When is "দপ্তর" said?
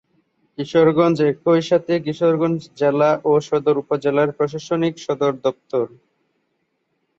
5.45-5.85